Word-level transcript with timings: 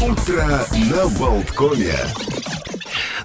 Утро 0.00 0.44
на 0.92 1.08
Болткоме. 1.18 1.92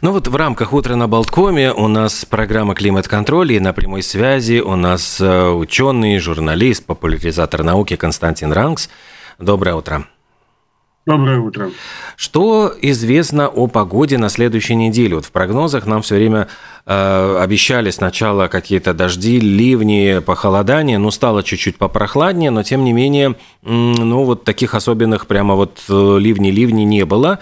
Ну 0.02 0.12
вот 0.12 0.28
в 0.28 0.36
рамках 0.36 0.74
«Утра 0.74 0.96
на 0.96 1.08
Болткоме» 1.08 1.72
у 1.72 1.88
нас 1.88 2.26
программа 2.26 2.74
«Климат-контроль» 2.74 3.54
и 3.54 3.60
на 3.60 3.74
прямой 3.74 4.02
связи 4.02 4.60
у 4.60 4.76
нас 4.76 5.22
э, 5.22 5.50
ученый, 5.50 6.18
журналист, 6.18 6.86
популяризатор 6.86 7.62
науки 7.62 7.96
Константин 7.96 8.52
Ранкс. 8.52 8.90
Доброе 9.38 9.76
утро. 9.76 10.08
Доброе 11.06 11.40
утро. 11.40 11.70
Что 12.16 12.74
известно 12.82 13.50
о 13.50 13.68
погоде 13.68 14.18
на 14.18 14.30
следующей 14.30 14.76
неделе? 14.76 15.16
Вот 15.16 15.26
в 15.26 15.32
прогнозах 15.32 15.86
нам 15.86 16.02
все 16.02 16.16
время 16.16 16.48
э, 16.86 17.38
обещали 17.42 17.90
сначала 17.90 18.48
какие-то 18.48 18.94
дожди, 18.94 19.38
ливни, 19.38 20.22
похолодание, 20.26 20.98
ну 21.00 21.12
стало 21.12 21.44
чуть-чуть 21.44 21.78
попрохладнее, 21.78 22.52
но 22.52 22.64
тем 22.64 22.86
не 22.86 22.94
менее, 22.94 23.36
ну 23.64 24.24
вот 24.24 24.46
таких 24.46 24.76
особенных 24.76 25.28
прямо 25.28 25.56
вот 25.56 25.82
э, 25.90 26.18
ливней-ливней 26.20 26.86
не 26.86 27.04
было. 27.04 27.40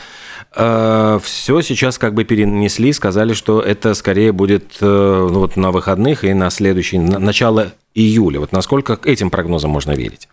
Э, 0.56 1.20
все 1.22 1.62
сейчас 1.62 2.00
как 2.00 2.16
бы 2.16 2.24
перенесли, 2.24 2.92
сказали, 2.94 3.34
что 3.34 3.62
это 3.62 3.94
скорее 3.94 4.32
будет 4.32 4.78
э, 4.82 5.28
ну, 5.32 5.38
вот 5.38 5.56
на 5.56 5.70
выходных 5.70 6.24
и 6.24 6.34
на 6.34 6.50
следующий, 6.50 6.98
на 6.98 7.20
начало 7.20 7.74
июля. 7.94 8.40
Вот 8.40 8.54
насколько 8.54 9.00
этим 9.04 9.30
прогнозам 9.30 9.70
можно 9.70 9.92
верить? 9.92 10.28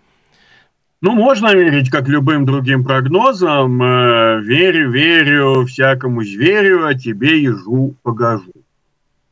Ну, 1.01 1.13
можно 1.13 1.55
верить, 1.55 1.91
как 1.91 2.09
любым 2.09 2.45
другим 2.45 2.85
прогнозам. 2.85 3.81
Э, 3.81 4.41
верю, 4.41 4.91
верю 4.91 5.65
всякому 5.65 6.25
зверю, 6.25 6.87
а 6.87 6.95
тебе 6.95 7.41
ежу 7.41 7.95
погожу. 8.03 8.53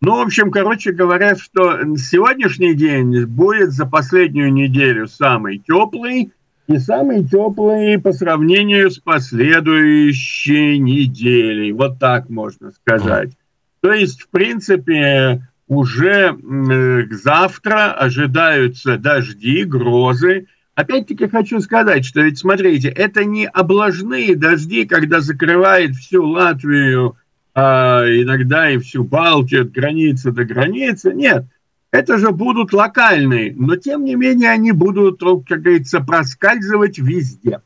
Ну, 0.01 0.19
в 0.19 0.20
общем, 0.20 0.52
короче 0.52 0.92
говоря, 0.92 1.34
что 1.34 1.80
сегодняшний 1.97 2.75
день 2.75 3.25
будет 3.25 3.73
за 3.73 3.84
последнюю 3.87 4.52
неделю 4.52 5.09
самый 5.09 5.59
теплый 5.59 6.30
и 6.69 6.79
самый 6.79 7.25
теплый 7.25 7.98
по 7.98 8.12
сравнению 8.12 8.91
с 8.91 8.98
последующей 8.98 10.78
неделей. 10.78 11.73
Вот 11.73 11.98
так 11.98 12.28
можно 12.28 12.70
сказать. 12.70 13.33
То 13.80 13.92
есть, 13.92 14.23
в 14.23 14.28
принципе, 14.28 15.42
уже 15.67 16.36
э, 16.36 17.03
завтра 17.11 17.92
ожидаются 17.92 18.98
дожди, 18.98 19.64
грозы, 19.64 20.47
Опять-таки 20.77 21.27
хочу 21.27 21.60
сказать, 21.60 22.05
что 22.05 22.20
ведь 22.20 22.38
смотрите, 22.38 22.88
это 22.88 23.24
не 23.24 23.46
облажные 23.46 24.36
дожди, 24.36 24.84
когда 24.84 25.20
закрывает 25.20 25.96
всю 25.96 26.22
Латвию, 26.22 27.16
а 27.55 28.05
иногда 28.05 28.70
и 28.70 28.77
всю 28.77 29.02
Балтию 29.02 29.62
от 29.62 29.72
границы 29.72 30.33
до 30.33 30.44
границы. 30.44 31.14
Нет, 31.14 31.46
это 31.92 32.18
же 32.18 32.30
будут 32.30 32.74
локальные, 32.74 33.55
но 33.56 33.77
тем 33.77 34.05
не 34.05 34.16
менее 34.16 34.50
они 34.50 34.72
будут, 34.72 35.20
как 35.48 35.62
говорится, 35.62 36.00
проскальзывать 36.00 36.98
везде. 36.98 37.62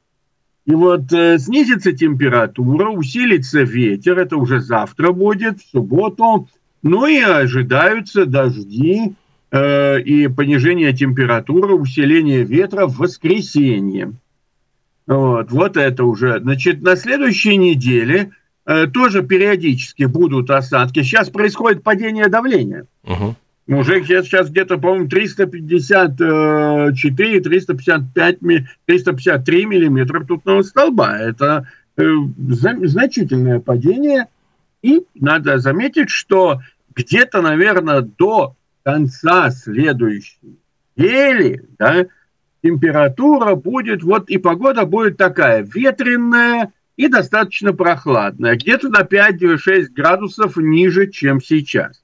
И 0.66 0.72
вот 0.72 1.12
э, 1.12 1.40
снизится 1.40 1.90
температура, 1.90 2.90
усилится 2.90 3.62
ветер, 3.62 4.20
это 4.20 4.36
уже 4.36 4.60
завтра 4.60 5.10
будет, 5.10 5.60
в 5.60 5.68
субботу. 5.68 6.48
Ну 6.82 7.06
и 7.06 7.18
ожидаются 7.18 8.24
дожди, 8.24 9.14
Э, 9.52 10.00
и 10.00 10.28
понижение 10.28 10.92
температуры, 10.92 11.74
усиление 11.74 12.44
ветра 12.44 12.86
в 12.86 12.98
воскресенье. 12.98 14.12
Вот, 15.08 15.50
вот 15.50 15.76
это 15.76 16.04
уже. 16.04 16.38
Значит, 16.38 16.82
на 16.82 16.94
следующей 16.94 17.56
неделе 17.56 18.30
э, 18.64 18.86
тоже 18.86 19.24
периодически 19.24 20.04
будут 20.04 20.50
осадки. 20.50 21.02
Сейчас 21.02 21.30
происходит 21.30 21.82
падение 21.82 22.28
давления. 22.28 22.86
Угу. 23.04 23.34
Уже 23.76 24.04
сейчас 24.04 24.50
где-то, 24.50 24.78
по-моему, 24.78 25.08
354, 25.08 27.40
355, 27.40 28.38
353 28.86 29.66
миллиметра 29.66 30.20
ртутного 30.20 30.62
столба. 30.62 31.18
Это 31.18 31.66
э, 31.96 32.04
значительное 32.36 33.58
падение. 33.58 34.26
И 34.82 35.02
надо 35.16 35.58
заметить, 35.58 36.10
что 36.10 36.60
где-то, 36.94 37.42
наверное, 37.42 38.02
до 38.02 38.54
конца 38.90 39.50
следующей 39.50 40.58
недели, 40.96 41.64
да, 41.78 42.06
температура 42.62 43.54
будет, 43.54 44.02
вот 44.02 44.28
и 44.28 44.38
погода 44.38 44.84
будет 44.84 45.16
такая, 45.16 45.62
ветреная 45.62 46.72
и 46.96 47.08
достаточно 47.08 47.72
прохладная, 47.72 48.56
где-то 48.56 48.88
на 48.88 49.02
5-6 49.02 49.86
градусов 49.94 50.56
ниже, 50.56 51.08
чем 51.08 51.40
сейчас. 51.40 52.02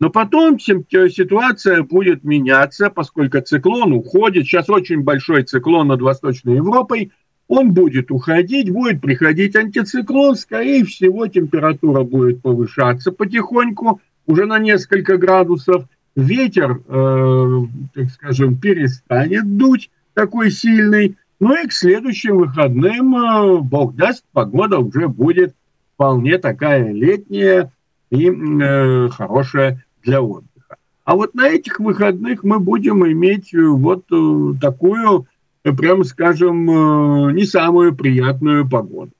Но 0.00 0.10
потом 0.10 0.60
ситуация 0.60 1.82
будет 1.82 2.22
меняться, 2.22 2.88
поскольку 2.88 3.40
циклон 3.40 3.92
уходит. 3.92 4.44
Сейчас 4.44 4.70
очень 4.70 5.02
большой 5.02 5.42
циклон 5.42 5.88
над 5.88 6.00
Восточной 6.00 6.54
Европой. 6.54 7.10
Он 7.48 7.72
будет 7.72 8.12
уходить, 8.12 8.70
будет 8.70 9.00
приходить 9.00 9.56
антициклон. 9.56 10.36
Скорее 10.36 10.84
всего, 10.84 11.26
температура 11.26 12.04
будет 12.04 12.42
повышаться 12.42 13.10
потихоньку, 13.10 14.00
уже 14.26 14.46
на 14.46 14.60
несколько 14.60 15.16
градусов– 15.16 15.86
ветер, 16.18 16.80
э, 16.88 17.60
так 17.94 18.10
скажем, 18.10 18.56
перестанет 18.56 19.56
дуть 19.56 19.90
такой 20.14 20.50
сильный. 20.50 21.16
Ну 21.40 21.54
и 21.62 21.68
к 21.68 21.72
следующим 21.72 22.38
выходным, 22.38 23.16
э, 23.16 23.58
бог 23.58 23.94
даст, 23.94 24.24
погода 24.32 24.78
уже 24.78 25.06
будет 25.06 25.54
вполне 25.94 26.38
такая 26.38 26.92
летняя 26.92 27.70
и 28.10 28.28
э, 28.28 29.08
хорошая 29.10 29.84
для 30.02 30.20
отдыха. 30.20 30.76
А 31.04 31.14
вот 31.14 31.34
на 31.34 31.48
этих 31.48 31.78
выходных 31.78 32.42
мы 32.42 32.58
будем 32.58 33.06
иметь 33.06 33.54
э, 33.54 33.64
вот 33.64 34.04
э, 34.10 34.54
такую, 34.60 35.26
э, 35.62 35.72
прямо 35.72 36.02
скажем, 36.02 36.68
э, 36.68 37.32
не 37.32 37.44
самую 37.44 37.94
приятную 37.94 38.68
погоду. 38.68 39.12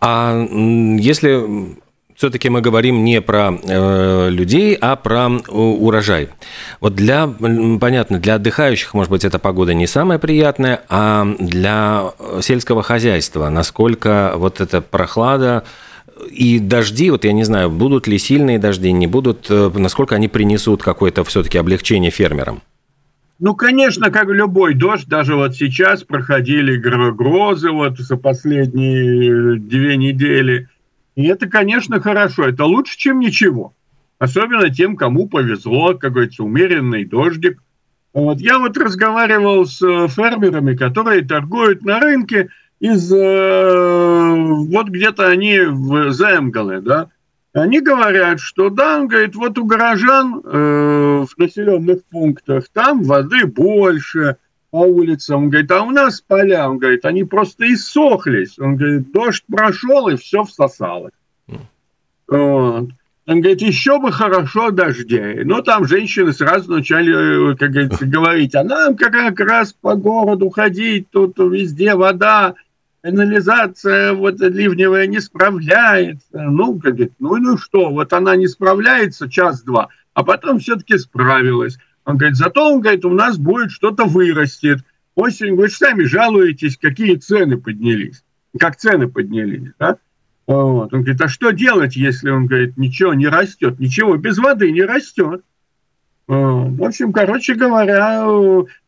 А 0.00 0.44
если 0.44 1.76
все-таки 2.20 2.50
мы 2.50 2.60
говорим 2.60 3.02
не 3.02 3.22
про 3.22 3.50
э, 3.50 4.28
людей, 4.28 4.76
а 4.78 4.96
про 4.96 5.30
э, 5.30 5.50
урожай. 5.50 6.28
Вот 6.78 6.94
для, 6.94 7.26
понятно, 7.26 8.18
для 8.18 8.34
отдыхающих, 8.34 8.92
может 8.92 9.10
быть, 9.10 9.24
эта 9.24 9.38
погода 9.38 9.72
не 9.72 9.86
самая 9.86 10.18
приятная, 10.18 10.82
а 10.90 11.26
для 11.38 12.12
сельского 12.42 12.82
хозяйства, 12.82 13.48
насколько 13.48 14.34
вот 14.36 14.60
эта 14.60 14.82
прохлада 14.82 15.64
и 16.30 16.58
дожди, 16.58 17.10
вот 17.10 17.24
я 17.24 17.32
не 17.32 17.44
знаю, 17.44 17.70
будут 17.70 18.06
ли 18.06 18.18
сильные 18.18 18.58
дожди, 18.58 18.92
не 18.92 19.06
будут, 19.06 19.46
э, 19.48 19.70
насколько 19.74 20.14
они 20.14 20.28
принесут 20.28 20.82
какое-то 20.82 21.24
все-таки 21.24 21.56
облегчение 21.56 22.10
фермерам? 22.10 22.60
Ну, 23.38 23.54
конечно, 23.54 24.10
как 24.10 24.28
любой 24.28 24.74
дождь, 24.74 25.08
даже 25.08 25.36
вот 25.36 25.56
сейчас 25.56 26.04
проходили 26.04 26.76
грозы 26.76 27.70
вот 27.70 27.98
за 27.98 28.18
последние 28.18 29.58
две 29.58 29.96
недели– 29.96 30.68
и 31.16 31.26
это, 31.26 31.48
конечно, 31.48 32.00
хорошо. 32.00 32.48
Это 32.48 32.64
лучше, 32.64 32.96
чем 32.96 33.20
ничего. 33.20 33.74
Особенно 34.18 34.70
тем, 34.70 34.96
кому 34.96 35.28
повезло, 35.28 35.94
как 35.94 36.12
говорится, 36.12 36.44
умеренный 36.44 37.04
дождик. 37.04 37.62
Вот. 38.12 38.38
Я 38.40 38.58
вот 38.58 38.76
разговаривал 38.76 39.66
с 39.66 39.80
э, 39.82 40.08
фермерами, 40.08 40.74
которые 40.74 41.24
торгуют 41.24 41.84
на 41.84 42.00
рынке 42.00 42.48
из... 42.80 43.12
Э, 43.12 44.34
вот 44.34 44.88
где-то 44.88 45.26
они 45.26 45.60
в 45.60 46.12
Земгале, 46.12 46.80
да. 46.80 47.08
Они 47.52 47.80
говорят, 47.80 48.38
что 48.40 48.70
да, 48.70 49.00
он 49.00 49.08
говорит, 49.08 49.34
вот 49.34 49.58
у 49.58 49.64
горожан 49.64 50.40
э, 50.44 51.24
в 51.28 51.38
населенных 51.38 52.04
пунктах 52.04 52.68
там 52.72 53.02
воды 53.02 53.46
больше, 53.46 54.36
по 54.70 54.78
улицам. 54.78 55.44
Он 55.44 55.50
говорит, 55.50 55.70
а 55.70 55.82
у 55.82 55.90
нас 55.90 56.20
поля, 56.20 56.68
он 56.68 56.78
говорит, 56.78 57.04
они 57.04 57.24
просто 57.24 57.72
иссохлись. 57.72 58.58
Он 58.58 58.76
говорит, 58.76 59.10
дождь 59.12 59.44
прошел, 59.50 60.08
и 60.08 60.16
все 60.16 60.44
всосалось. 60.44 61.12
Вот. 62.28 62.88
Он 63.26 63.40
говорит, 63.40 63.60
еще 63.62 64.00
бы 64.00 64.10
хорошо 64.10 64.70
дождей. 64.70 65.44
Но 65.44 65.60
там 65.60 65.86
женщины 65.86 66.32
сразу 66.32 66.72
начали, 66.72 67.54
как 67.56 67.70
говорится, 67.70 68.06
говорить, 68.06 68.54
а 68.54 68.64
нам 68.64 68.96
как 68.96 69.38
раз 69.40 69.72
по 69.72 69.94
городу 69.94 70.50
ходить, 70.50 71.10
тут 71.10 71.38
везде 71.38 71.94
вода, 71.94 72.54
канализация 73.02 74.14
вот 74.14 74.40
ливневая 74.40 75.06
не 75.06 75.20
справляется. 75.20 76.24
Ну, 76.32 76.74
говорит, 76.74 77.12
ну, 77.18 77.36
ну 77.36 77.56
что, 77.56 77.90
вот 77.90 78.12
она 78.12 78.36
не 78.36 78.48
справляется 78.48 79.30
час-два, 79.30 79.88
а 80.14 80.24
потом 80.24 80.58
все-таки 80.58 80.98
справилась. 80.98 81.78
Он 82.10 82.16
говорит, 82.16 82.36
зато, 82.36 82.74
он 82.74 82.80
говорит, 82.80 83.04
у 83.04 83.14
нас 83.14 83.38
будет 83.38 83.70
что-то 83.70 84.04
вырастет. 84.04 84.80
Осень, 85.14 85.54
вы 85.54 85.68
же 85.68 85.74
сами 85.74 86.04
жалуетесь, 86.04 86.76
какие 86.76 87.14
цены 87.16 87.56
поднялись. 87.56 88.24
Как 88.58 88.76
цены 88.76 89.06
поднялись, 89.06 89.70
да? 89.78 89.96
Вот. 90.46 90.92
Он 90.92 91.02
говорит, 91.02 91.20
а 91.20 91.28
что 91.28 91.52
делать, 91.52 91.94
если, 91.94 92.30
он 92.30 92.46
говорит, 92.46 92.76
ничего 92.76 93.14
не 93.14 93.28
растет? 93.28 93.78
Ничего 93.78 94.16
без 94.16 94.38
воды 94.38 94.72
не 94.72 94.82
растет. 94.82 95.44
В 96.26 96.84
общем, 96.84 97.12
короче 97.12 97.54
говоря, 97.54 98.24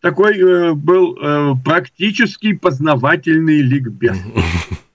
такой 0.01 0.39
э, 0.39 0.75
был 0.75 1.17
э, 1.17 1.55
практически 1.65 2.53
познавательный 2.53 3.63
ликбез. 3.63 4.17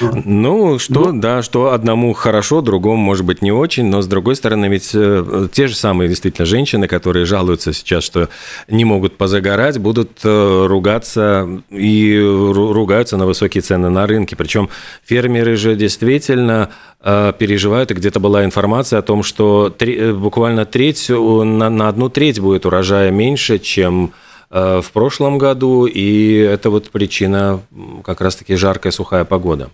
Ну, 0.00 0.78
что, 0.78 1.12
ну, 1.12 1.20
да, 1.20 1.42
что 1.42 1.72
одному 1.72 2.12
хорошо, 2.12 2.60
другому, 2.60 2.96
может 2.96 3.24
быть, 3.24 3.42
не 3.42 3.52
очень, 3.52 3.86
но, 3.86 4.02
с 4.02 4.06
другой 4.06 4.36
стороны, 4.36 4.66
ведь 4.66 4.90
э, 4.94 5.48
те 5.52 5.66
же 5.66 5.74
самые, 5.74 6.08
действительно, 6.08 6.46
женщины, 6.46 6.86
которые 6.86 7.24
жалуются 7.24 7.72
сейчас, 7.72 8.04
что 8.04 8.28
не 8.68 8.84
могут 8.84 9.16
позагорать, 9.16 9.78
будут 9.78 10.20
э, 10.24 10.66
ругаться 10.66 11.48
и 11.70 12.18
ругаются 12.20 13.16
на 13.16 13.26
высокие 13.26 13.62
цены 13.62 13.90
на 13.90 14.06
рынке. 14.06 14.36
Причем 14.36 14.68
фермеры 15.04 15.56
же 15.56 15.76
действительно 15.76 16.70
э, 17.00 17.32
переживают, 17.38 17.90
и 17.90 17.94
где-то 17.94 18.20
была 18.20 18.44
информация 18.44 18.98
о 18.98 19.02
том, 19.02 19.22
что 19.22 19.74
буквально 20.14 20.66
треть, 20.66 21.08
на, 21.08 21.70
на 21.70 21.88
одну 21.88 22.08
треть 22.08 22.40
будет 22.40 22.66
урожая 22.66 23.10
меньше, 23.10 23.58
чем 23.58 24.12
в 24.48 24.84
прошлом 24.92 25.38
году, 25.38 25.86
и 25.86 26.36
это 26.36 26.70
вот 26.70 26.90
причина 26.90 27.62
как 28.04 28.20
раз-таки 28.20 28.54
жаркая 28.54 28.92
сухая 28.92 29.24
погода. 29.24 29.70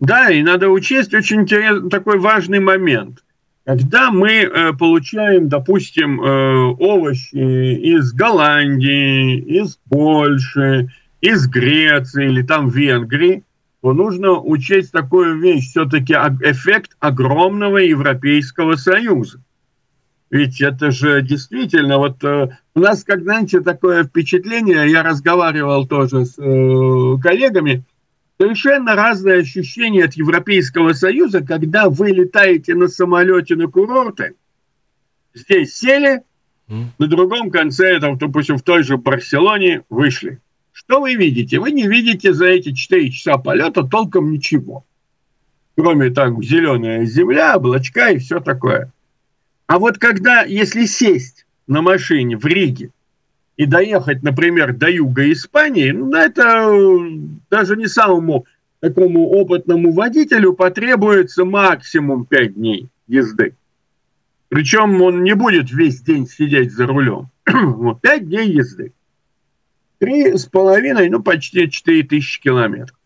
Да, 0.00 0.30
и 0.30 0.42
надо 0.42 0.70
учесть 0.70 1.14
очень 1.14 1.42
интересный 1.42 1.90
такой 1.90 2.18
важный 2.18 2.58
момент. 2.58 3.22
Когда 3.66 4.10
мы 4.10 4.30
э, 4.30 4.72
получаем, 4.72 5.48
допустим, 5.48 6.20
э, 6.20 6.74
овощи 6.78 7.36
из 7.36 8.12
Голландии, 8.14 9.38
из 9.38 9.78
Польши, 9.88 10.88
из 11.20 11.46
Греции 11.46 12.24
или 12.24 12.42
там 12.42 12.70
Венгрии, 12.70 13.44
то 13.82 13.92
нужно 13.92 14.32
учесть 14.32 14.90
такую 14.92 15.38
вещь, 15.38 15.68
все-таки 15.70 16.14
эффект 16.14 16.96
огромного 16.98 17.78
Европейского 17.78 18.76
Союза. 18.76 19.40
Ведь 20.30 20.60
это 20.60 20.90
же 20.90 21.22
действительно, 21.22 21.98
вот 21.98 22.22
э, 22.24 22.56
у 22.74 22.80
нас, 22.80 23.04
как 23.04 23.22
знаете, 23.22 23.60
такое 23.60 24.04
впечатление, 24.04 24.90
я 24.90 25.02
разговаривал 25.02 25.86
тоже 25.86 26.24
с 26.24 26.38
э, 26.38 27.16
коллегами, 27.20 27.84
совершенно 28.40 28.94
разные 28.94 29.40
ощущения 29.40 30.04
от 30.04 30.14
Европейского 30.14 30.94
Союза, 30.94 31.42
когда 31.42 31.90
вы 31.90 32.10
летаете 32.10 32.74
на 32.74 32.88
самолете 32.88 33.54
на 33.54 33.66
курорты, 33.66 34.34
здесь 35.34 35.76
сели, 35.76 36.22
на 36.66 37.06
другом 37.06 37.50
конце, 37.50 38.00
там, 38.00 38.16
допустим, 38.16 38.56
в 38.56 38.62
той 38.62 38.82
же 38.82 38.96
Барселоне 38.96 39.82
вышли. 39.90 40.40
Что 40.72 41.02
вы 41.02 41.16
видите? 41.16 41.58
Вы 41.58 41.72
не 41.72 41.86
видите 41.86 42.32
за 42.32 42.46
эти 42.46 42.72
4 42.72 43.10
часа 43.10 43.36
полета 43.36 43.82
толком 43.82 44.32
ничего. 44.32 44.86
Кроме 45.76 46.08
там 46.08 46.42
зеленая 46.42 47.04
земля, 47.04 47.56
облачка 47.56 48.10
и 48.10 48.18
все 48.18 48.40
такое. 48.40 48.90
А 49.66 49.78
вот 49.78 49.98
когда, 49.98 50.44
если 50.44 50.86
сесть 50.86 51.44
на 51.66 51.82
машине 51.82 52.38
в 52.38 52.46
Риге 52.46 52.90
и 53.60 53.66
доехать, 53.66 54.22
например, 54.22 54.72
до 54.72 54.88
юга 54.88 55.30
Испании, 55.30 55.90
ну, 55.90 56.14
это 56.14 56.72
даже 57.50 57.76
не 57.76 57.88
самому 57.88 58.46
такому 58.80 59.28
опытному 59.28 59.92
водителю 59.92 60.54
потребуется 60.54 61.44
максимум 61.44 62.24
5 62.24 62.54
дней 62.54 62.88
езды. 63.06 63.54
Причем 64.48 65.02
он 65.02 65.22
не 65.24 65.34
будет 65.34 65.70
весь 65.70 66.00
день 66.00 66.26
сидеть 66.26 66.72
за 66.72 66.86
рулем. 66.86 67.28
вот 67.52 68.00
5 68.00 68.28
дней 68.30 68.50
езды. 68.50 68.94
Три 69.98 70.38
с 70.38 70.46
половиной, 70.46 71.10
ну 71.10 71.22
почти 71.22 71.70
4 71.70 72.02
тысячи 72.04 72.40
километров. 72.40 72.96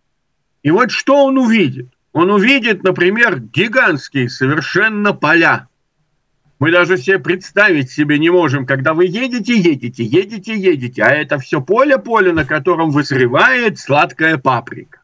И 0.62 0.70
вот 0.70 0.92
что 0.92 1.24
он 1.24 1.36
увидит? 1.36 1.88
Он 2.12 2.30
увидит, 2.30 2.84
например, 2.84 3.40
гигантские 3.40 4.28
совершенно 4.28 5.14
поля, 5.14 5.66
мы 6.64 6.72
даже 6.72 6.96
себе 6.96 7.18
представить 7.18 7.90
себе 7.90 8.18
не 8.18 8.30
можем, 8.30 8.64
когда 8.64 8.94
вы 8.94 9.04
едете, 9.04 9.54
едете, 9.54 10.02
едете, 10.02 10.56
едете, 10.56 11.02
а 11.02 11.10
это 11.10 11.38
все 11.38 11.60
поле-поле, 11.60 12.32
на 12.32 12.46
котором 12.46 12.88
вызревает 12.88 13.78
сладкая 13.78 14.38
паприка. 14.38 15.00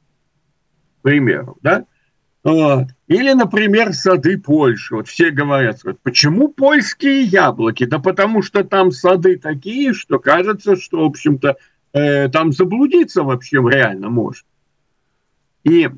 К 1.01 1.03
примеру, 1.03 1.59
да? 1.61 1.85
Вот. 2.43 2.87
Или, 3.09 3.35
например, 3.35 3.93
сады 3.93 4.39
Польши. 4.39 4.95
Вот 4.95 5.09
все 5.09 5.29
говорят, 5.29 5.85
вот, 5.85 6.01
почему 6.01 6.49
польские 6.49 7.25
яблоки? 7.25 7.85
Да 7.85 7.99
потому 7.99 8.41
что 8.41 8.65
там 8.65 8.91
сады 8.91 9.37
такие, 9.37 9.93
что 9.93 10.19
кажется, 10.19 10.77
что, 10.77 11.03
в 11.03 11.11
общем-то, 11.11 11.57
э, 11.93 12.31
там 12.31 12.53
заблудиться 12.53 13.23
вообще 13.23 13.59
реально 13.59 14.09
можно. 14.09 14.49
И 15.65 15.91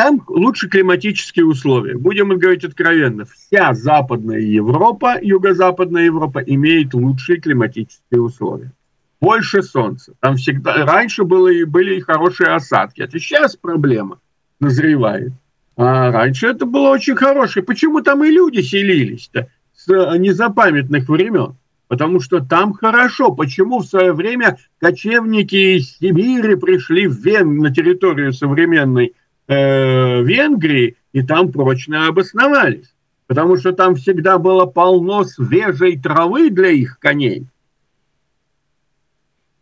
там 0.00 0.22
лучше 0.28 0.70
климатические 0.70 1.44
условия. 1.44 1.94
Будем 1.94 2.30
говорить 2.30 2.64
откровенно, 2.64 3.26
вся 3.26 3.74
Западная 3.74 4.38
Европа, 4.38 5.18
Юго-Западная 5.20 6.04
Европа 6.04 6.38
имеет 6.38 6.94
лучшие 6.94 7.38
климатические 7.38 8.22
условия. 8.22 8.72
Больше 9.20 9.62
солнца. 9.62 10.14
Там 10.20 10.36
всегда 10.36 10.86
раньше 10.86 11.24
было 11.24 11.48
и 11.48 11.64
были 11.64 11.96
и 11.96 12.00
хорошие 12.00 12.48
осадки. 12.48 13.02
Это 13.02 13.18
сейчас 13.18 13.56
проблема 13.56 14.20
назревает. 14.58 15.34
А 15.76 16.10
раньше 16.10 16.46
это 16.46 16.64
было 16.64 16.88
очень 16.88 17.14
хорошее. 17.14 17.62
Почему 17.62 18.00
там 18.00 18.24
и 18.24 18.30
люди 18.30 18.62
селились-то 18.62 19.48
с 19.74 19.86
незапамятных 20.16 21.10
времен? 21.10 21.56
Потому 21.88 22.20
что 22.20 22.40
там 22.40 22.72
хорошо. 22.72 23.32
Почему 23.32 23.80
в 23.80 23.86
свое 23.86 24.14
время 24.14 24.56
кочевники 24.78 25.76
из 25.76 25.98
Сибири 25.98 26.54
пришли 26.54 27.06
в 27.06 27.22
Вен 27.22 27.58
на 27.58 27.70
территорию 27.70 28.32
современной 28.32 29.12
э, 29.50 30.22
Венгрии 30.22 30.96
и 31.12 31.22
там 31.22 31.50
прочно 31.50 32.06
обосновались. 32.06 32.94
Потому 33.26 33.56
что 33.56 33.72
там 33.72 33.96
всегда 33.96 34.38
было 34.38 34.66
полно 34.66 35.24
свежей 35.24 35.98
травы 35.98 36.50
для 36.50 36.70
их 36.70 36.98
коней. 36.98 37.46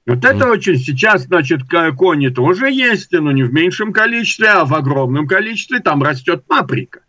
Вот 0.07 0.25
это 0.25 0.47
mm. 0.47 0.51
очень 0.51 0.79
сейчас, 0.79 1.25
значит, 1.25 1.61
кони 1.97 2.29
тоже 2.29 2.71
есть, 2.71 3.13
но 3.13 3.31
не 3.31 3.43
в 3.43 3.53
меньшем 3.53 3.93
количестве, 3.93 4.49
а 4.49 4.65
в 4.65 4.75
огромном 4.75 5.27
количестве 5.27 5.81
там 5.81 6.03
растет 6.03 6.45
паприка. 6.47 7.01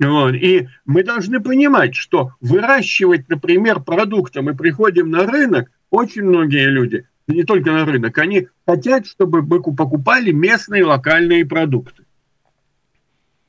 Вот. 0.00 0.34
И 0.34 0.68
мы 0.84 1.04
должны 1.04 1.40
понимать, 1.40 1.94
что 1.94 2.32
выращивать, 2.40 3.28
например, 3.28 3.80
продукты, 3.80 4.42
мы 4.42 4.56
приходим 4.56 5.10
на 5.10 5.24
рынок, 5.26 5.70
очень 5.90 6.22
многие 6.22 6.66
люди 6.66 7.06
не 7.26 7.44
только 7.44 7.72
на 7.72 7.84
рынок, 7.84 8.18
они 8.18 8.48
хотят, 8.66 9.06
чтобы 9.06 9.42
мы 9.42 9.62
покупали 9.62 10.30
местные 10.30 10.84
локальные 10.84 11.46
продукты. 11.46 12.04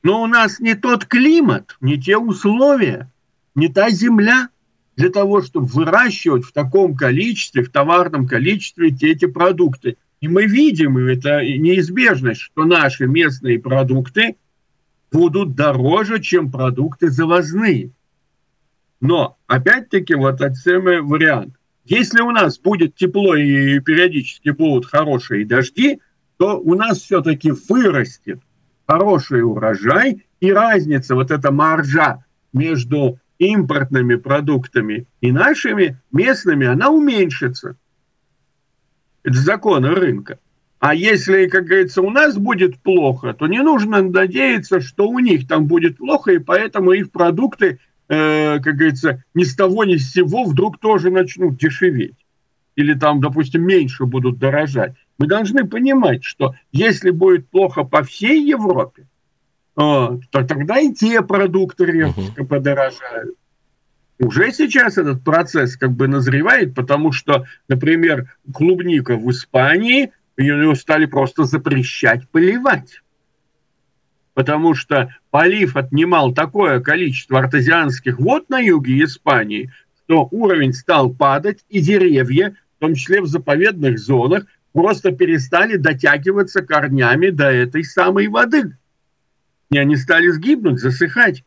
Но 0.02 0.22
у 0.22 0.26
нас 0.26 0.60
не 0.60 0.74
тот 0.74 1.04
климат, 1.04 1.76
не 1.80 2.00
те 2.00 2.16
условия, 2.16 3.10
не 3.54 3.68
та 3.68 3.90
земля 3.90 4.48
для 4.96 5.10
того, 5.10 5.42
чтобы 5.42 5.66
выращивать 5.66 6.44
в 6.44 6.52
таком 6.52 6.96
количестве, 6.96 7.62
в 7.62 7.70
товарном 7.70 8.26
количестве 8.26 8.90
те 8.90 9.10
эти 9.10 9.26
продукты. 9.26 9.96
И 10.20 10.28
мы 10.28 10.46
видим, 10.46 10.98
и 10.98 11.12
это 11.12 11.42
неизбежность, 11.42 12.40
что 12.40 12.64
наши 12.64 13.06
местные 13.06 13.58
продукты 13.58 14.36
будут 15.12 15.54
дороже, 15.54 16.20
чем 16.20 16.50
продукты 16.50 17.10
завозные. 17.10 17.90
Но, 19.00 19.36
опять-таки, 19.46 20.14
вот 20.14 20.40
этот 20.40 20.56
самый 20.56 21.02
вариант. 21.02 21.55
Если 21.86 22.20
у 22.20 22.32
нас 22.32 22.58
будет 22.58 22.96
тепло 22.96 23.36
и 23.36 23.78
периодически 23.78 24.50
будут 24.50 24.86
хорошие 24.86 25.46
дожди, 25.46 26.00
то 26.36 26.58
у 26.58 26.74
нас 26.74 26.98
все-таки 26.98 27.52
вырастет 27.68 28.40
хороший 28.88 29.42
урожай, 29.42 30.24
и 30.40 30.52
разница, 30.52 31.14
вот 31.14 31.30
эта 31.30 31.52
маржа 31.52 32.24
между 32.52 33.18
импортными 33.38 34.16
продуктами 34.16 35.06
и 35.20 35.30
нашими 35.30 36.00
местными, 36.10 36.66
она 36.66 36.90
уменьшится. 36.90 37.76
Это 39.22 39.38
законы 39.38 39.90
рынка. 39.90 40.38
А 40.78 40.94
если, 40.94 41.46
как 41.46 41.64
говорится, 41.64 42.02
у 42.02 42.10
нас 42.10 42.36
будет 42.36 42.78
плохо, 42.78 43.32
то 43.32 43.46
не 43.46 43.62
нужно 43.62 44.02
надеяться, 44.02 44.80
что 44.80 45.08
у 45.08 45.18
них 45.20 45.46
там 45.48 45.66
будет 45.66 45.98
плохо, 45.98 46.32
и 46.32 46.38
поэтому 46.38 46.92
их 46.92 47.10
продукты 47.10 47.78
э, 48.08 48.58
как 48.60 48.76
говорится, 48.76 49.22
ни 49.34 49.44
с 49.44 49.54
того 49.54 49.84
ни 49.84 49.96
с 49.96 50.12
сего 50.12 50.44
вдруг 50.44 50.78
тоже 50.78 51.10
начнут 51.10 51.56
дешеветь. 51.56 52.16
Или 52.76 52.94
там, 52.94 53.20
допустим, 53.20 53.62
меньше 53.62 54.04
будут 54.04 54.38
дорожать. 54.38 54.94
Мы 55.18 55.26
должны 55.26 55.66
понимать, 55.66 56.24
что 56.24 56.54
если 56.72 57.10
будет 57.10 57.48
плохо 57.48 57.84
по 57.84 58.02
всей 58.02 58.46
Европе, 58.46 59.06
то 59.74 60.20
тогда 60.30 60.78
и 60.78 60.92
те 60.92 61.22
продукты 61.22 61.86
резко 61.86 62.42
uh 62.42 62.46
подорожают. 62.46 63.36
Уже 64.18 64.50
сейчас 64.52 64.96
этот 64.96 65.22
процесс 65.22 65.76
как 65.76 65.92
бы 65.92 66.08
назревает, 66.08 66.74
потому 66.74 67.12
что, 67.12 67.44
например, 67.68 68.34
клубника 68.54 69.16
в 69.16 69.30
Испании 69.30 70.12
ее 70.38 70.74
стали 70.74 71.04
просто 71.04 71.44
запрещать 71.44 72.26
поливать 72.30 73.02
потому 74.36 74.74
что 74.74 75.14
полив 75.30 75.78
отнимал 75.78 76.34
такое 76.34 76.80
количество 76.80 77.38
артезианских 77.38 78.18
вод 78.18 78.50
на 78.50 78.58
юге 78.58 79.02
Испании, 79.02 79.72
что 80.04 80.28
уровень 80.30 80.74
стал 80.74 81.08
падать, 81.08 81.64
и 81.70 81.80
деревья, 81.80 82.54
в 82.76 82.80
том 82.80 82.94
числе 82.94 83.22
в 83.22 83.26
заповедных 83.26 83.98
зонах, 83.98 84.44
просто 84.74 85.12
перестали 85.12 85.78
дотягиваться 85.78 86.60
корнями 86.60 87.30
до 87.30 87.50
этой 87.50 87.82
самой 87.82 88.28
воды. 88.28 88.76
И 89.70 89.78
они 89.78 89.96
стали 89.96 90.28
сгибнуть, 90.28 90.80
засыхать. 90.80 91.42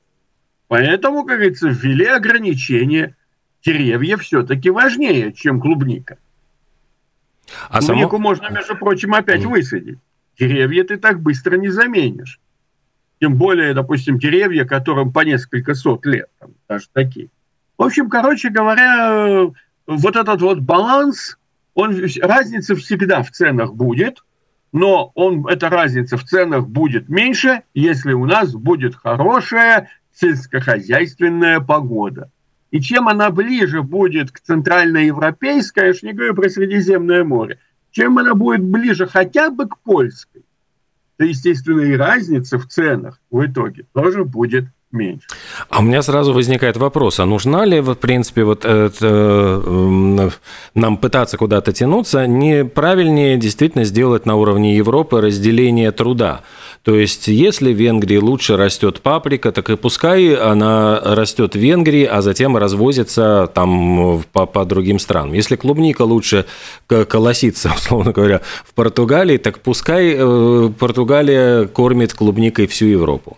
Поэтому, 0.67 1.25
как 1.25 1.37
говорится, 1.37 1.69
ввели 1.69 2.07
ограничения. 2.07 3.15
Деревья 3.63 4.17
все-таки 4.17 4.71
важнее, 4.71 5.31
чем 5.31 5.61
клубника. 5.61 6.17
А 7.69 7.81
Клубнику 7.81 8.15
само... 8.15 8.23
можно, 8.23 8.49
между 8.49 8.75
прочим, 8.75 9.13
опять 9.13 9.45
высадить 9.45 9.99
Деревья 10.39 10.83
ты 10.85 10.97
так 10.97 11.21
быстро 11.21 11.55
не 11.55 11.69
заменишь. 11.69 12.39
Тем 13.19 13.35
более, 13.35 13.73
допустим, 13.73 14.17
деревья, 14.17 14.65
которым 14.65 15.11
по 15.11 15.21
несколько 15.21 15.75
сот 15.75 16.05
лет, 16.05 16.29
там, 16.39 16.51
даже 16.67 16.87
такие. 16.93 17.29
В 17.77 17.83
общем, 17.83 18.09
короче 18.09 18.49
говоря, 18.49 19.51
вот 19.87 20.15
этот 20.15 20.41
вот 20.41 20.59
баланс, 20.59 21.37
он, 21.73 22.01
разница 22.21 22.75
всегда 22.75 23.23
в 23.23 23.31
ценах 23.31 23.73
будет, 23.73 24.23
но 24.71 25.11
он, 25.15 25.47
эта 25.47 25.69
разница 25.69 26.17
в 26.17 26.23
ценах 26.23 26.67
будет 26.67 27.09
меньше, 27.09 27.63
если 27.73 28.13
у 28.13 28.25
нас 28.25 28.53
будет 28.53 28.95
хорошая 28.95 29.89
сельскохозяйственная 30.13 31.59
погода. 31.59 32.31
И 32.71 32.79
чем 32.81 33.07
она 33.07 33.31
ближе 33.31 33.81
будет 33.81 34.31
к 34.31 34.39
центральноевропейской, 34.39 35.87
я 35.87 35.93
же 35.93 35.99
не 36.03 36.13
говорю 36.13 36.35
про 36.35 36.49
Средиземное 36.49 37.23
море, 37.23 37.59
чем 37.91 38.17
она 38.17 38.35
будет 38.35 38.63
ближе 38.63 39.07
хотя 39.07 39.49
бы 39.49 39.67
к 39.67 39.79
польской, 39.79 40.43
то, 41.19 41.25
естественно, 41.25 41.81
и 41.81 41.97
разница 41.97 42.57
в 42.57 42.65
ценах 42.67 43.19
в 43.29 43.45
итоге 43.45 43.85
тоже 43.93 44.23
будет 44.23 44.67
меньше. 44.89 45.27
А 45.69 45.79
у 45.79 45.81
меня 45.81 46.01
сразу 46.01 46.33
возникает 46.33 46.77
вопрос, 46.77 47.19
а 47.19 47.25
нужна 47.25 47.65
ли, 47.65 47.81
в 47.81 47.93
принципе, 47.95 48.45
вот 48.45 48.63
это, 48.63 50.31
нам 50.75 50.97
пытаться 50.97 51.37
куда-то 51.37 51.73
тянуться, 51.73 52.25
не 52.25 52.63
правильнее 52.63 53.37
действительно 53.37 53.83
сделать 53.83 54.25
на 54.25 54.37
уровне 54.37 54.77
Европы 54.77 55.19
разделение 55.19 55.91
труда? 55.91 56.41
То 56.83 56.95
есть, 56.95 57.27
если 57.27 57.73
в 57.73 57.77
Венгрии 57.77 58.17
лучше 58.17 58.55
растет 58.55 59.01
паприка, 59.01 59.51
так 59.51 59.69
и 59.69 59.75
пускай 59.75 60.33
она 60.33 60.99
растет 61.03 61.55
в 61.55 61.59
Венгрии, 61.59 62.05
а 62.05 62.21
затем 62.21 62.55
развозится 62.55 63.51
там 63.53 64.23
по, 64.31 64.45
по 64.45 64.65
другим 64.65 64.97
странам. 64.97 65.33
Если 65.33 65.57
клубника 65.57 66.03
лучше 66.03 66.45
колосится, 66.87 67.73
условно 67.75 68.13
говоря, 68.13 68.41
в 68.65 68.73
Португалии, 68.73 69.37
так 69.37 69.59
пускай 69.59 70.15
э, 70.17 70.69
Португалия 70.79 71.67
кормит 71.67 72.13
клубникой 72.13 72.67
всю 72.67 72.85
Европу. 72.85 73.37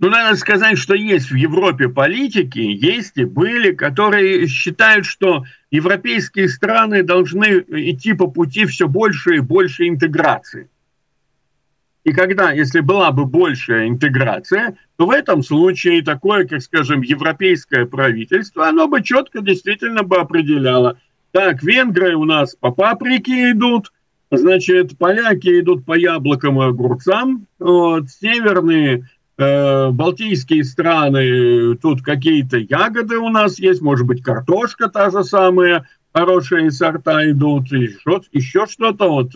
Ну, 0.00 0.10
надо 0.10 0.36
сказать, 0.36 0.78
что 0.78 0.94
есть 0.94 1.30
в 1.30 1.34
Европе 1.34 1.88
политики, 1.88 2.60
есть 2.60 3.16
и 3.16 3.24
были, 3.24 3.72
которые 3.72 4.46
считают, 4.46 5.06
что 5.06 5.44
европейские 5.72 6.48
страны 6.48 7.02
должны 7.02 7.64
идти 7.68 8.12
по 8.12 8.28
пути 8.28 8.64
все 8.66 8.86
больше 8.86 9.36
и 9.36 9.40
больше 9.40 9.88
интеграции. 9.88 10.68
И 12.08 12.12
когда, 12.12 12.52
если 12.52 12.80
была 12.80 13.12
бы 13.12 13.26
большая 13.26 13.86
интеграция, 13.88 14.76
то 14.96 15.06
в 15.06 15.10
этом 15.10 15.42
случае 15.42 16.02
такое, 16.02 16.46
как 16.46 16.62
скажем, 16.62 17.02
европейское 17.02 17.84
правительство, 17.84 18.66
оно 18.66 18.88
бы 18.88 19.02
четко 19.02 19.42
действительно 19.42 20.02
бы 20.02 20.16
определяло. 20.16 20.98
Так, 21.32 21.62
венгры 21.62 22.16
у 22.16 22.24
нас 22.24 22.56
по 22.58 22.70
паприке 22.70 23.50
идут, 23.50 23.92
значит, 24.30 24.96
поляки 24.96 25.60
идут 25.60 25.84
по 25.84 25.98
яблокам 25.98 26.62
и 26.62 26.66
огурцам, 26.66 27.46
вот, 27.58 28.08
северные 28.08 29.04
Э, 29.40 29.90
балтийские 29.90 30.64
страны, 30.64 31.76
тут 31.76 32.02
какие-то 32.02 32.56
ягоды 32.56 33.18
у 33.18 33.28
нас 33.28 33.60
есть, 33.60 33.80
может 33.80 34.04
быть, 34.04 34.20
картошка 34.20 34.88
та 34.88 35.10
же 35.10 35.22
самая, 35.22 35.86
хорошие 36.12 36.72
сорта 36.72 37.30
идут, 37.30 37.70
еще, 37.70 38.20
еще 38.32 38.66
что-то. 38.66 39.08
Вот 39.08 39.30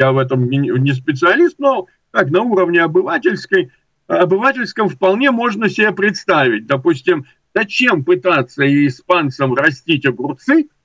я 0.00 0.12
в 0.12 0.18
этом 0.18 0.48
не 0.48 0.92
специалист, 0.92 1.58
но 1.58 1.86
как 2.10 2.30
на 2.30 2.42
уровне 2.42 2.82
обывательской, 2.82 3.70
обывательском 4.08 4.88
вполне 4.88 5.30
можно 5.30 5.68
себе 5.68 5.92
представить. 5.92 6.66
Допустим, 6.66 7.26
зачем 7.54 8.04
пытаться 8.04 8.64
испанцам 8.86 9.54
растить 9.54 10.06
огурцы– 10.06 10.68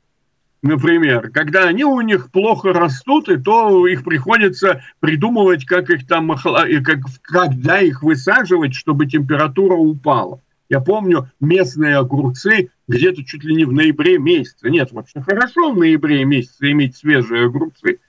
например, 0.65 1.29
когда 1.29 1.67
они 1.67 1.86
у 1.86 2.01
них 2.01 2.31
плохо 2.31 2.74
растут, 2.74 3.29
и 3.29 3.38
то 3.38 3.88
их 3.88 4.03
приходится 4.03 4.84
придумывать, 5.00 5.65
как 5.65 5.89
их 5.89 6.07
там, 6.07 6.36
как, 6.36 7.00
когда 7.22 7.79
их 7.79 8.03
высаживать, 8.03 8.74
чтобы 8.74 9.05
температура 9.05 9.75
упала. 9.75 10.41
Я 10.67 10.81
помню 10.81 11.29
местные 11.39 11.98
огурцы 11.98 12.69
где-то 12.88 13.24
чуть 13.24 13.43
ли 13.43 13.55
не 13.55 13.65
в 13.65 13.72
ноябре 13.72 14.17
месяце. 14.17 14.69
Нет, 14.69 14.91
вообще 14.91 15.22
хорошо 15.22 15.72
в 15.72 15.77
ноябре 15.77 16.25
месяце 16.25 16.72
иметь 16.72 16.98
свежие 16.98 17.45
огурцы. 17.45 18.00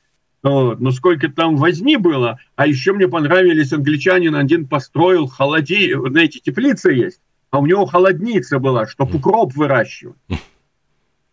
Но 0.49 0.93
сколько 0.93 1.29
там 1.29 1.57
возни 1.57 1.97
было. 1.97 2.39
А 2.55 2.69
еще 2.69 2.93
мне 2.93 3.09
понравились 3.09 3.73
англичанин 3.73 4.37
один 4.37 4.69
построил 4.69 5.27
холоди... 5.27 5.95
Знаете, 5.95 6.39
теплица 6.39 6.91
есть, 6.91 7.21
а 7.51 7.59
у 7.59 7.67
него 7.67 7.85
холодница 7.87 8.61
была, 8.61 8.87
чтобы 8.87 9.17
укроп 9.17 9.55
выращивать. 9.55 10.17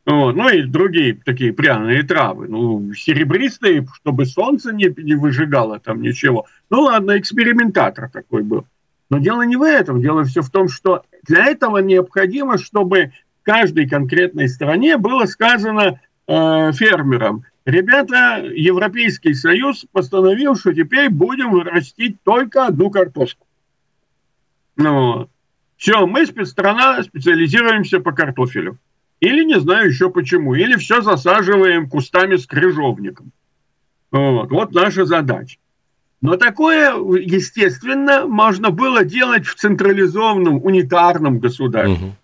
Вот. 0.05 0.35
Ну 0.35 0.49
и 0.49 0.63
другие 0.63 1.13
такие 1.13 1.53
пряные 1.53 2.03
травы. 2.03 2.47
Ну, 2.47 2.93
серебристые, 2.93 3.87
чтобы 3.93 4.25
солнце 4.25 4.73
не, 4.73 4.93
не 4.97 5.13
выжигало 5.13 5.79
там 5.79 6.01
ничего. 6.01 6.47
Ну 6.69 6.81
ладно, 6.81 7.17
экспериментатор 7.17 8.09
такой 8.09 8.41
был. 8.41 8.65
Но 9.11 9.19
дело 9.19 9.43
не 9.43 9.55
в 9.55 9.61
этом. 9.61 10.01
Дело 10.01 10.23
все 10.23 10.41
в 10.41 10.49
том, 10.49 10.67
что 10.67 11.03
для 11.21 11.45
этого 11.45 11.77
необходимо, 11.77 12.57
чтобы 12.57 13.11
в 13.41 13.45
каждой 13.45 13.87
конкретной 13.87 14.49
стране 14.49 14.97
было 14.97 15.25
сказано 15.25 16.01
э, 16.27 16.71
фермерам, 16.73 17.45
ребята, 17.65 18.43
Европейский 18.43 19.33
Союз 19.33 19.85
постановил, 19.91 20.55
что 20.55 20.73
теперь 20.73 21.09
будем 21.09 21.59
растить 21.61 22.21
только 22.23 22.67
одну 22.67 22.89
картошку. 22.89 23.45
Ну, 24.75 25.29
все, 25.77 26.05
мы 26.05 26.25
страна 26.25 27.03
специализируемся 27.03 27.99
по 27.99 28.11
картофелю. 28.11 28.77
Или 29.19 29.43
не 29.43 29.59
знаю 29.59 29.87
еще 29.87 30.09
почему. 30.09 30.53
Или 30.53 30.75
все 30.75 31.01
засаживаем 31.01 31.89
кустами 31.89 32.35
с 32.35 32.45
крыжовником. 32.45 33.31
Вот, 34.11 34.51
вот 34.51 34.73
наша 34.73 35.05
задача. 35.05 35.57
Но 36.21 36.37
такое, 36.37 36.93
естественно, 37.19 38.25
можно 38.25 38.69
было 38.69 39.03
делать 39.03 39.45
в 39.45 39.55
централизованном, 39.55 40.63
унитарном 40.63 41.39
государстве. 41.39 42.07
Угу. 42.07 42.15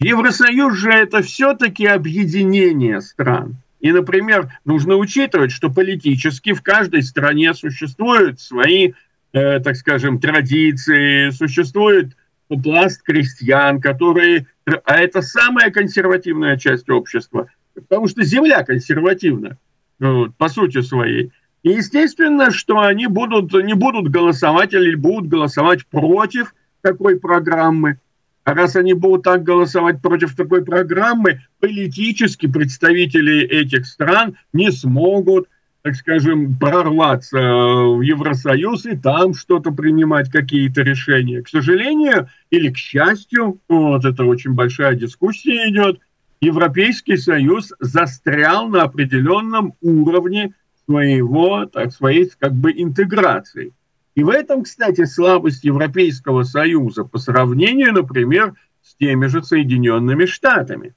Евросоюз 0.00 0.74
же 0.74 0.90
это 0.90 1.20
все-таки 1.20 1.84
объединение 1.86 3.02
стран. 3.02 3.56
И, 3.80 3.92
например, 3.92 4.52
нужно 4.64 4.96
учитывать, 4.96 5.52
что 5.52 5.70
политически 5.70 6.52
в 6.52 6.62
каждой 6.62 7.02
стране 7.02 7.54
существуют 7.54 8.40
свои, 8.40 8.92
э, 9.32 9.60
так 9.60 9.76
скажем, 9.76 10.20
традиции, 10.20 11.30
существует 11.30 12.16
пласт 12.62 13.02
крестьян, 13.02 13.80
которые... 13.80 14.46
А 14.84 14.96
это 14.96 15.22
самая 15.22 15.70
консервативная 15.70 16.56
часть 16.56 16.90
общества, 16.90 17.48
потому 17.74 18.06
что 18.06 18.22
земля 18.22 18.62
консервативна, 18.64 19.56
вот, 19.98 20.34
по 20.36 20.48
сути 20.48 20.82
своей. 20.82 21.32
И 21.62 21.70
естественно, 21.70 22.50
что 22.50 22.80
они 22.80 23.06
будут, 23.06 23.52
не 23.52 23.74
будут 23.74 24.10
голосовать 24.10 24.74
или 24.74 24.94
будут 24.94 25.28
голосовать 25.28 25.86
против 25.86 26.54
такой 26.82 27.18
программы. 27.18 27.98
А 28.44 28.54
раз 28.54 28.76
они 28.76 28.94
будут 28.94 29.24
так 29.24 29.42
голосовать 29.42 30.00
против 30.00 30.34
такой 30.34 30.64
программы, 30.64 31.42
политически 31.60 32.46
представители 32.46 33.42
этих 33.42 33.86
стран 33.86 34.36
не 34.52 34.70
смогут 34.72 35.48
так 35.82 35.94
скажем, 35.94 36.58
прорваться 36.58 37.38
в 37.38 38.02
Евросоюз 38.02 38.86
и 38.86 38.96
там 38.96 39.32
что-то 39.34 39.70
принимать, 39.70 40.30
какие-то 40.30 40.82
решения. 40.82 41.42
К 41.42 41.48
сожалению 41.48 42.28
или 42.50 42.70
к 42.70 42.76
счастью, 42.76 43.60
вот 43.68 44.04
это 44.04 44.24
очень 44.24 44.52
большая 44.52 44.94
дискуссия 44.94 45.70
идет, 45.70 46.00
Европейский 46.42 47.16
Союз 47.16 47.72
застрял 47.80 48.68
на 48.68 48.82
определенном 48.82 49.74
уровне 49.80 50.54
своего, 50.84 51.66
так, 51.66 51.92
своей 51.92 52.30
как 52.38 52.52
бы 52.52 52.72
интеграции. 52.72 53.72
И 54.14 54.24
в 54.24 54.28
этом, 54.28 54.64
кстати, 54.64 55.04
слабость 55.04 55.64
Европейского 55.64 56.42
Союза 56.42 57.04
по 57.04 57.18
сравнению, 57.18 57.92
например, 57.92 58.54
с 58.82 58.94
теми 58.96 59.26
же 59.26 59.42
Соединенными 59.42 60.26
Штатами 60.26 60.94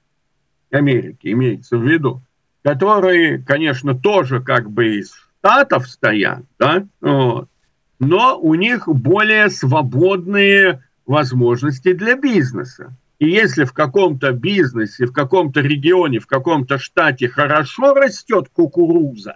Америки, 0.72 1.32
имеется 1.32 1.78
в 1.78 1.84
виду 1.84 2.24
которые, 2.64 3.40
конечно, 3.40 3.94
тоже 3.94 4.42
как 4.42 4.72
бы 4.72 4.98
из 4.98 5.14
штатов 5.40 5.88
стоят, 5.88 6.44
да, 6.58 6.88
вот, 7.02 7.50
но 8.00 8.40
у 8.40 8.56
них 8.56 8.88
более 8.88 9.50
свободные 9.50 10.84
возможности 11.06 11.94
для 11.94 12.16
бизнеса. 12.16 12.96
И 13.20 13.30
если 13.30 13.66
в 13.66 13.74
каком-то 13.74 14.32
бизнесе, 14.32 15.06
в 15.06 15.14
каком-то 15.14 15.62
регионе, 15.62 16.20
в 16.20 16.28
каком-то 16.28 16.78
штате 16.78 17.28
хорошо 17.28 17.94
растет 17.94 18.48
кукуруза, 18.52 19.36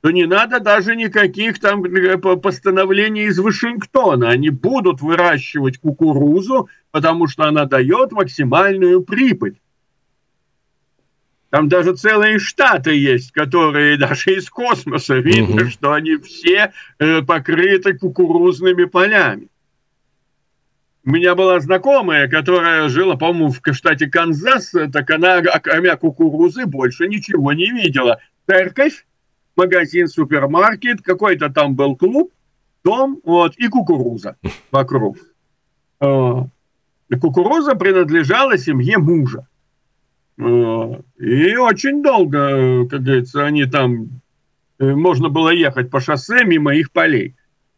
то 0.00 0.10
не 0.10 0.26
надо 0.26 0.60
даже 0.60 0.94
никаких 0.94 1.58
там 1.58 1.84
э, 1.84 2.16
постановлений 2.18 3.24
из 3.24 3.38
Вашингтона. 3.38 4.28
Они 4.30 4.50
будут 4.50 5.00
выращивать 5.00 5.78
кукурузу, 5.78 6.68
потому 6.90 7.26
что 7.26 7.44
она 7.44 7.64
дает 7.64 8.12
максимальную 8.12 9.02
прибыль. 9.02 9.58
Там 11.50 11.68
даже 11.68 11.94
целые 11.94 12.38
штаты 12.38 12.94
есть, 12.94 13.32
которые 13.32 13.96
даже 13.98 14.36
из 14.36 14.50
космоса 14.50 15.16
видно, 15.16 15.62
угу. 15.62 15.70
что 15.70 15.92
они 15.92 16.16
все 16.16 16.72
э, 16.98 17.22
покрыты 17.22 17.94
кукурузными 17.96 18.84
полями. 18.84 19.48
У 21.04 21.10
меня 21.10 21.36
была 21.36 21.60
знакомая, 21.60 22.28
которая 22.28 22.88
жила, 22.88 23.14
по-моему, 23.14 23.52
в 23.52 23.74
штате 23.74 24.08
Канзас, 24.08 24.72
так 24.92 25.08
она, 25.08 25.40
кроме 25.40 25.96
кукурузы, 25.96 26.66
больше 26.66 27.06
ничего 27.06 27.52
не 27.52 27.70
видела. 27.70 28.20
Церковь, 28.48 29.06
магазин, 29.56 30.08
супермаркет, 30.08 31.02
какой-то 31.02 31.48
там 31.48 31.74
был 31.74 31.96
клуб, 31.96 32.32
дом, 32.84 33.20
вот, 33.24 33.56
и 33.56 33.68
кукуруза 33.68 34.36
вокруг. 34.70 35.16
Э, 36.00 36.44
кукуруза 37.20 37.74
принадлежала 37.74 38.58
семье 38.58 38.98
мужа. 38.98 39.46
Э, 40.38 41.00
и 41.18 41.56
очень 41.56 42.02
долго, 42.02 42.86
как 42.88 43.02
говорится, 43.02 43.44
они 43.44 43.64
там, 43.66 44.20
э, 44.78 44.94
можно 44.94 45.28
было 45.28 45.50
ехать 45.50 45.90
по 45.90 46.00
шоссе 46.00 46.44
мимо 46.44 46.74
их 46.74 46.92
полей. 46.92 47.34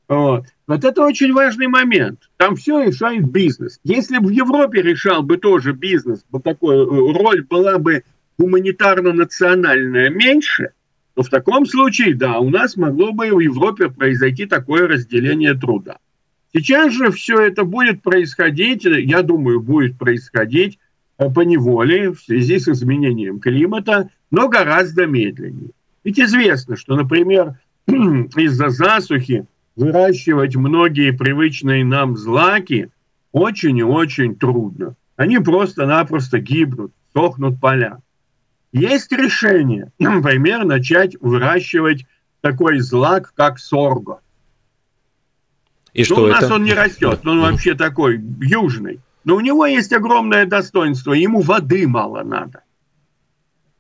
Вот. 0.09 0.47
вот 0.67 0.85
это 0.85 1.03
очень 1.03 1.35
важный 1.35 1.67
момент. 1.67 2.31
Там 2.39 2.57
все 2.57 2.83
решает 2.83 3.31
бизнес. 3.31 3.79
Если 3.85 4.17
бы 4.19 4.29
в 4.29 4.31
Европе 4.31 4.81
решал 4.81 5.23
бы 5.23 5.37
тоже 5.37 5.73
бизнес, 5.73 6.25
бы 6.31 6.41
такой, 6.41 6.83
роль 7.13 7.45
была 7.45 7.79
бы 7.79 8.05
гуманитарно-национальная 8.39 10.09
меньше, 10.09 10.71
то 11.19 11.25
в 11.25 11.31
таком 11.31 11.67
случае, 11.67 12.15
да, 12.15 12.39
у 12.39 12.49
нас 12.49 12.77
могло 12.77 13.11
бы 13.11 13.27
в 13.33 13.41
Европе 13.41 13.89
произойти 13.89 14.47
такое 14.47 14.87
разделение 14.87 15.53
труда. 15.53 15.97
Сейчас 16.55 16.93
же 16.93 17.11
все 17.11 17.41
это 17.41 17.65
будет 17.65 18.03
происходить, 18.03 18.85
я 18.85 19.23
думаю, 19.23 19.61
будет 19.61 19.99
происходить 19.99 20.79
э, 21.19 21.29
по 21.29 21.41
неволе 21.41 22.13
в 22.13 22.21
связи 22.21 22.61
с 22.61 22.69
изменением 22.69 23.41
климата, 23.41 24.11
но 24.31 24.49
гораздо 24.49 25.09
медленнее. 25.09 25.71
Ведь 26.05 26.21
известно, 26.21 26.77
что, 26.77 26.95
например, 26.95 27.59
из-за 27.89 28.69
засухи 28.69 29.45
выращивать 29.75 30.55
многие 30.55 31.11
привычные 31.11 31.85
нам 31.85 32.17
злаки 32.17 32.91
очень 33.33 33.77
и 33.79 33.83
очень 33.83 34.37
трудно. 34.37 34.95
Они 35.17 35.41
просто-напросто 35.41 36.39
гибнут, 36.39 36.93
сохнут 37.13 37.61
поля. 37.61 37.99
Есть 38.73 39.13
решение, 39.13 39.93
например, 39.99 40.65
начать 40.65 41.17
выращивать 41.21 42.07
такой 42.41 42.81
злак, 42.81 43.33
как 43.35 43.59
сорго. 43.59 44.21
И 45.93 46.05
что 46.05 46.17
ну, 46.17 46.23
у 46.25 46.27
нас 46.29 46.45
это? 46.45 46.55
он 46.55 46.65
не 46.65 46.75
растет, 46.75 47.27
он 47.27 47.41
вообще 47.41 47.75
такой 47.75 48.21
южный. 48.41 49.01
Но 49.25 49.37
у 49.37 49.41
него 49.41 49.67
есть 49.67 49.93
огромное 49.93 50.47
достоинство, 50.47 51.13
ему 51.13 51.41
воды 51.41 51.89
мало 51.89 52.23
надо. 52.23 52.63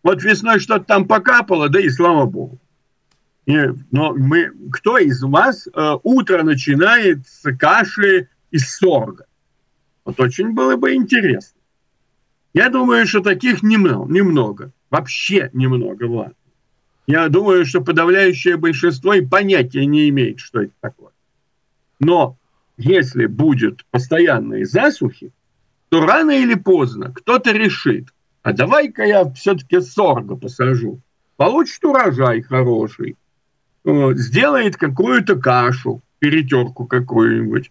Вот 0.02 0.22
весной 0.22 0.58
что-то 0.58 0.84
там 0.84 1.06
покапало, 1.06 1.68
да 1.68 1.80
и 1.80 1.88
слава 1.88 2.26
богу. 2.26 2.58
И, 3.46 3.56
но 3.90 4.12
мы, 4.14 4.50
кто 4.72 4.98
из 4.98 5.22
вас 5.22 5.66
э, 5.66 5.96
утро 6.02 6.42
начинает 6.42 7.26
с 7.26 7.50
каши 7.56 8.28
из 8.50 8.74
сорга? 8.74 9.26
Вот 10.04 10.18
очень 10.20 10.52
было 10.52 10.76
бы 10.76 10.94
интересно. 10.94 11.58
Я 12.52 12.68
думаю, 12.68 13.06
что 13.06 13.20
таких 13.20 13.62
немного, 13.62 14.10
немного 14.12 14.72
вообще 14.90 15.50
немного 15.52 16.04
в 16.04 16.12
Латвии. 16.12 16.34
Я 17.06 17.28
думаю, 17.28 17.64
что 17.64 17.80
подавляющее 17.80 18.56
большинство 18.56 19.14
и 19.14 19.26
понятия 19.26 19.86
не 19.86 20.08
имеет, 20.10 20.40
что 20.40 20.62
это 20.62 20.72
такое. 20.80 21.12
Но 22.00 22.36
если 22.76 23.26
будет 23.26 23.84
постоянные 23.90 24.66
засухи, 24.66 25.32
то 25.88 26.04
рано 26.04 26.32
или 26.32 26.54
поздно 26.54 27.12
кто-то 27.12 27.52
решит, 27.52 28.08
а 28.42 28.52
давай-ка 28.52 29.04
я 29.04 29.30
все-таки 29.32 29.80
сорго 29.80 30.36
посажу. 30.36 31.00
Получит 31.36 31.84
урожай 31.84 32.42
хороший, 32.42 33.16
сделает 33.84 34.76
какую-то 34.76 35.36
кашу, 35.36 36.02
перетерку 36.18 36.86
какую-нибудь, 36.86 37.70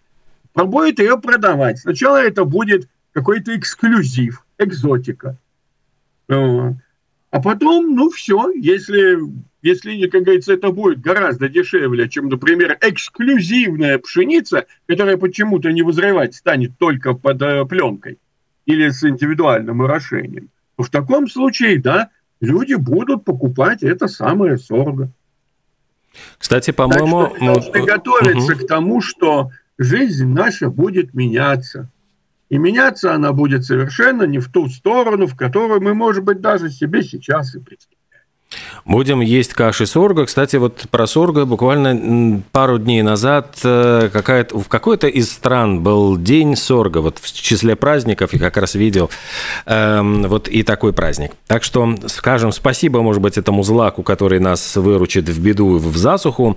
пробует 0.52 0.98
ее 0.98 1.18
продавать. 1.18 1.78
Сначала 1.78 2.20
это 2.20 2.44
будет 2.44 2.88
какой-то 3.12 3.56
эксклюзив, 3.56 4.44
экзотика. 4.58 5.36
А 7.30 7.42
потом, 7.42 7.94
ну 7.94 8.10
все, 8.10 8.50
если, 8.52 9.18
если, 9.60 10.06
как 10.06 10.22
говорится, 10.22 10.54
это 10.54 10.70
будет 10.70 11.00
гораздо 11.00 11.48
дешевле, 11.48 12.08
чем, 12.08 12.28
например, 12.28 12.78
эксклюзивная 12.80 13.98
пшеница, 13.98 14.66
которая 14.86 15.18
почему-то 15.18 15.70
не 15.70 15.82
вызревать 15.82 16.34
станет 16.34 16.78
только 16.78 17.12
под 17.12 17.42
э, 17.42 17.64
пленкой 17.66 18.18
или 18.64 18.88
с 18.88 19.04
индивидуальным 19.04 19.82
орошением, 19.82 20.48
то 20.76 20.84
в 20.84 20.90
таком 20.90 21.28
случае, 21.28 21.80
да, 21.80 22.08
люди 22.40 22.74
будут 22.74 23.24
покупать 23.24 23.82
это 23.82 24.08
самое 24.08 24.56
сорго. 24.56 25.10
Кстати, 26.38 26.70
по-моему... 26.70 27.24
Так 27.24 27.36
что 27.36 27.44
мы 27.44 27.46
должны 27.52 27.84
готовиться 27.84 28.52
угу. 28.54 28.64
к 28.64 28.66
тому, 28.66 29.00
что 29.02 29.50
жизнь 29.76 30.26
наша 30.26 30.70
будет 30.70 31.12
меняться. 31.12 31.90
И 32.48 32.58
меняться 32.58 33.14
она 33.14 33.32
будет 33.32 33.64
совершенно 33.64 34.22
не 34.22 34.38
в 34.38 34.50
ту 34.50 34.68
сторону, 34.68 35.26
в 35.26 35.36
которую 35.36 35.80
мы, 35.82 35.94
может 35.94 36.24
быть, 36.24 36.40
даже 36.40 36.70
себе 36.70 37.02
сейчас 37.02 37.54
и 37.54 37.60
представляем. 37.60 37.98
Будем 38.84 39.20
есть 39.20 39.52
каши 39.52 39.86
сорга. 39.86 40.24
Кстати, 40.24 40.56
вот 40.56 40.86
про 40.90 41.06
сорга 41.06 41.44
буквально 41.44 42.42
пару 42.52 42.78
дней 42.78 43.02
назад 43.02 43.58
э, 43.62 44.08
какая 44.10 44.46
в 44.50 44.68
какой-то 44.68 45.06
из 45.06 45.30
стран 45.30 45.82
был 45.82 46.16
день 46.16 46.56
сорга, 46.56 46.98
вот 46.98 47.18
в 47.18 47.30
числе 47.30 47.76
праздников, 47.76 48.32
я 48.32 48.38
как 48.38 48.56
раз 48.56 48.74
видел 48.74 49.10
эм, 49.66 50.22
вот 50.22 50.48
и 50.48 50.62
такой 50.62 50.94
праздник. 50.94 51.32
Так 51.46 51.62
что 51.62 51.94
скажем 52.06 52.52
спасибо, 52.52 53.02
может 53.02 53.20
быть, 53.20 53.36
этому 53.36 53.62
злаку, 53.62 54.02
который 54.02 54.40
нас 54.40 54.76
выручит 54.76 55.28
в 55.28 55.38
беду 55.42 55.76
и 55.76 55.80
в 55.80 55.96
засуху. 55.98 56.56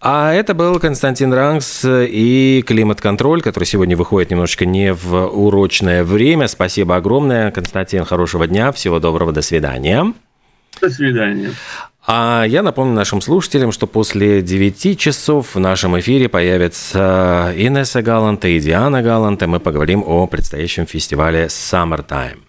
А 0.00 0.32
это 0.32 0.54
был 0.54 0.80
Константин 0.80 1.32
Ранкс 1.34 1.84
и 1.84 2.64
«Климат-контроль», 2.66 3.42
который 3.42 3.64
сегодня 3.64 3.98
выходит 3.98 4.30
немножечко 4.30 4.64
не 4.64 4.94
в 4.94 5.26
урочное 5.26 6.04
время. 6.04 6.48
Спасибо 6.48 6.96
огромное, 6.96 7.50
Константин. 7.50 8.06
Хорошего 8.06 8.46
дня, 8.46 8.72
всего 8.72 8.98
доброго, 8.98 9.32
до 9.32 9.42
свидания. 9.42 10.14
До 10.80 10.88
свидания. 10.88 11.50
А 12.06 12.44
я 12.48 12.62
напомню 12.62 12.94
нашим 12.94 13.20
слушателям, 13.20 13.72
что 13.72 13.86
после 13.86 14.40
9 14.40 14.98
часов 14.98 15.54
в 15.54 15.60
нашем 15.60 15.98
эфире 16.00 16.30
появятся 16.30 17.52
Инесса 17.54 18.00
Галанта 18.00 18.48
и 18.48 18.58
Диана 18.58 19.02
Галанта. 19.02 19.46
Мы 19.46 19.60
поговорим 19.60 20.02
о 20.06 20.26
предстоящем 20.26 20.86
фестивале 20.86 21.44
Summertime. 21.44 22.40